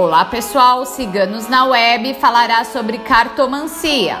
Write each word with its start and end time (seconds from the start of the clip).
Olá 0.00 0.24
pessoal, 0.24 0.86
Ciganos 0.86 1.48
na 1.48 1.64
Web 1.64 2.14
falará 2.20 2.62
sobre 2.62 2.98
cartomancia. 2.98 4.16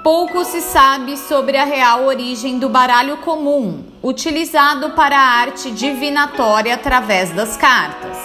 Pouco 0.00 0.44
se 0.44 0.60
sabe 0.60 1.16
sobre 1.16 1.56
a 1.56 1.64
real 1.64 2.04
origem 2.04 2.60
do 2.60 2.68
baralho 2.68 3.16
comum, 3.16 3.82
utilizado 4.00 4.90
para 4.90 5.18
a 5.18 5.40
arte 5.40 5.72
divinatória 5.72 6.76
através 6.76 7.32
das 7.32 7.56
cartas. 7.56 8.23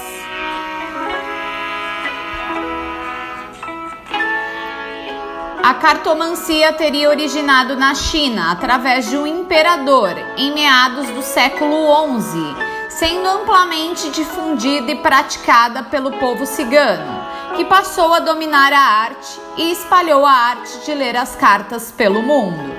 A 5.69 5.75
cartomancia 5.75 6.73
teria 6.73 7.07
originado 7.11 7.75
na 7.75 7.93
China 7.93 8.51
através 8.51 9.07
de 9.07 9.15
um 9.15 9.27
imperador 9.27 10.15
em 10.35 10.51
meados 10.51 11.07
do 11.09 11.21
século 11.21 11.85
XI, 12.19 12.55
sendo 12.89 13.29
amplamente 13.29 14.09
difundida 14.09 14.91
e 14.91 14.95
praticada 14.95 15.83
pelo 15.83 16.13
povo 16.13 16.43
cigano, 16.47 17.23
que 17.55 17.63
passou 17.65 18.15
a 18.15 18.19
dominar 18.19 18.73
a 18.73 18.79
arte 18.79 19.39
e 19.57 19.71
espalhou 19.71 20.25
a 20.25 20.31
arte 20.31 20.85
de 20.85 20.95
ler 20.95 21.15
as 21.15 21.35
cartas 21.35 21.91
pelo 21.91 22.23
mundo. 22.23 22.78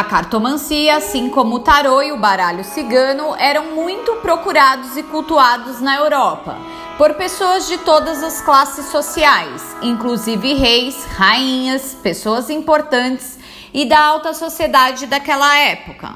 A 0.00 0.04
cartomancia, 0.04 0.96
assim 0.96 1.28
como 1.28 1.56
o 1.56 1.58
tarô 1.58 2.00
e 2.00 2.10
o 2.10 2.16
baralho 2.16 2.64
cigano, 2.64 3.36
eram 3.36 3.74
muito 3.74 4.16
procurados 4.22 4.96
e 4.96 5.02
cultuados 5.02 5.78
na 5.82 5.94
Europa 5.94 6.56
por 6.96 7.12
pessoas 7.16 7.68
de 7.68 7.76
todas 7.76 8.22
as 8.22 8.40
classes 8.40 8.86
sociais, 8.86 9.76
inclusive 9.82 10.54
reis, 10.54 11.04
rainhas, 11.04 11.94
pessoas 12.02 12.48
importantes 12.48 13.38
e 13.74 13.84
da 13.84 14.00
alta 14.00 14.32
sociedade 14.32 15.06
daquela 15.06 15.54
época. 15.58 16.14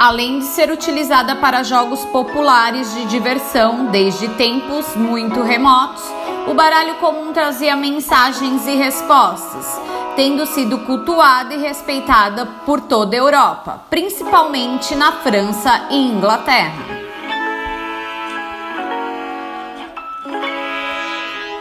Além 0.00 0.40
de 0.40 0.46
ser 0.46 0.68
utilizada 0.68 1.36
para 1.36 1.62
jogos 1.62 2.04
populares 2.06 2.92
de 2.92 3.04
diversão 3.04 3.86
desde 3.86 4.26
tempos 4.30 4.96
muito 4.96 5.42
remotos, 5.42 6.02
o 6.46 6.54
baralho 6.54 6.96
comum 6.96 7.32
trazia 7.32 7.76
mensagens 7.76 8.66
e 8.66 8.74
respostas, 8.74 9.80
tendo 10.16 10.44
sido 10.46 10.78
cultuada 10.78 11.54
e 11.54 11.58
respeitada 11.58 12.46
por 12.66 12.80
toda 12.80 13.14
a 13.14 13.18
Europa, 13.18 13.80
principalmente 13.88 14.94
na 14.94 15.12
França 15.12 15.86
e 15.90 15.96
Inglaterra. 15.96 17.02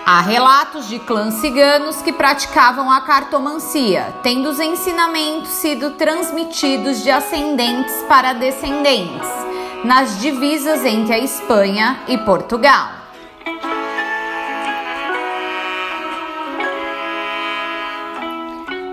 Há 0.03 0.19
relatos 0.21 0.89
de 0.89 0.99
clãs 0.99 1.35
ciganos 1.35 2.01
que 2.01 2.11
praticavam 2.11 2.91
a 2.91 2.99
cartomancia, 3.01 4.13
tendo 4.21 4.49
os 4.49 4.59
ensinamentos 4.59 5.51
sido 5.51 5.91
transmitidos 5.91 7.01
de 7.01 7.09
ascendentes 7.09 7.95
para 8.09 8.33
descendentes, 8.33 9.29
nas 9.85 10.19
divisas 10.19 10.83
entre 10.83 11.13
a 11.13 11.19
Espanha 11.19 12.01
e 12.09 12.17
Portugal. 12.17 12.89